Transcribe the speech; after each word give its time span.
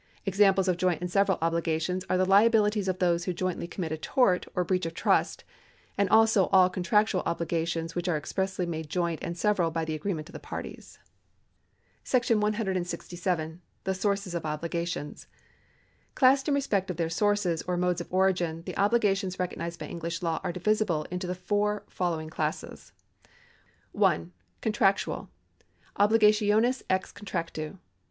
Examples 0.25 0.67
of 0.67 0.77
joint 0.77 0.99
and 0.99 1.11
several 1.11 1.37
obligations 1.43 2.03
are 2.09 2.17
the 2.17 2.25
liabilities 2.25 2.87
of 2.87 2.97
those 2.97 3.25
who 3.25 3.33
jointly 3.33 3.67
commit 3.67 3.91
a 3.91 3.97
tort 3.99 4.47
or 4.55 4.63
breach 4.63 4.87
of 4.87 4.95
trust, 4.95 5.43
and 5.95 6.09
also 6.09 6.47
all 6.47 6.71
contractual 6.71 7.21
obligations 7.27 7.93
which 7.93 8.07
are 8.09 8.17
expressly 8.17 8.65
made 8.65 8.89
joint 8.89 9.19
and 9.21 9.37
several 9.37 9.69
by 9.69 9.85
the 9.85 9.93
agreement 9.93 10.27
of 10.27 10.33
the 10.33 10.39
parties. 10.39 10.97
§167. 12.03 13.59
The 13.83 13.93
Sources 13.93 14.33
of 14.33 14.43
Obligations. 14.43 15.27
Classed 16.15 16.47
in 16.47 16.55
respect 16.55 16.89
of 16.89 16.97
their 16.97 17.07
soiu'ces 17.07 17.61
or 17.67 17.77
modes 17.77 18.01
of 18.01 18.11
origin, 18.11 18.63
the 18.63 18.73
obhgations 18.73 19.37
recognised 19.39 19.79
by 19.79 19.85
English 19.85 20.23
law 20.23 20.39
are 20.43 20.51
divisible 20.51 21.05
into 21.11 21.27
the 21.27 21.35
following 21.35 22.27
four 22.27 22.27
classes: 22.27 22.91
(1) 23.91 24.31
Contractital— 24.63 25.27
Obligatioues 25.99 26.81
ex 26.89 27.13
contractu. 27.13 27.77